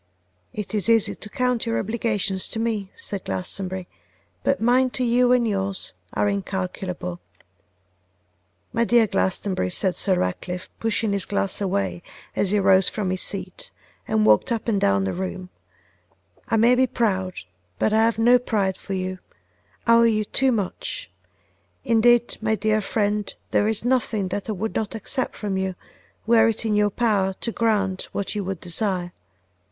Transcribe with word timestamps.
'It 0.53 0.73
is 0.73 0.89
easy 0.89 1.13
to 1.13 1.29
count 1.29 1.67
your 1.67 1.77
obligations 1.77 2.47
to 2.47 2.57
me,' 2.57 2.89
said 2.95 3.23
Glastonbury, 3.23 3.87
'but 4.43 4.59
mine 4.59 4.89
to 4.89 5.03
you 5.03 5.31
and 5.31 5.47
yours 5.47 5.93
are 6.13 6.27
incalculable.' 6.27 7.19
'My 8.73 8.83
dear 8.83 9.05
Glastonbury,' 9.05 9.69
said 9.69 9.95
Sir 9.95 10.15
Ratcliffe, 10.17 10.71
pushing 10.79 11.11
his 11.13 11.25
glass 11.27 11.61
away 11.61 12.01
as 12.35 12.49
he 12.49 12.57
rose 12.57 12.89
from 12.89 13.11
his 13.11 13.21
seat 13.21 13.69
and 14.07 14.25
walked 14.25 14.51
up 14.51 14.67
and 14.67 14.81
down 14.81 15.03
the 15.03 15.13
room, 15.13 15.51
'I 16.49 16.57
may 16.57 16.73
be 16.73 16.87
proud, 16.87 17.35
but 17.77 17.93
I 17.93 18.03
have 18.03 18.17
no 18.17 18.39
pride 18.39 18.77
for 18.77 18.93
you, 18.93 19.19
I 19.85 19.93
owe 19.93 20.01
you 20.01 20.25
too 20.25 20.51
much; 20.51 21.11
indeed, 21.83 22.39
my 22.41 22.55
dear 22.55 22.81
friend, 22.81 23.31
there 23.51 23.67
is 23.67 23.85
nothing 23.85 24.29
that 24.29 24.49
I 24.49 24.53
would 24.53 24.73
not 24.73 24.95
accept 24.95 25.35
from 25.35 25.57
you, 25.57 25.75
were 26.25 26.47
it 26.47 26.65
in 26.65 26.73
your 26.73 26.89
power 26.89 27.33
to 27.41 27.51
grant 27.51 28.09
what 28.13 28.33
you 28.33 28.43
would 28.43 28.59
desire. 28.61 29.13